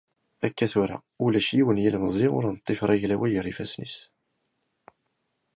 [0.47, 3.95] Akka tura, ulac yiwen n yilemẓi ur neṭṭif ara aglaway gar yifassen-is.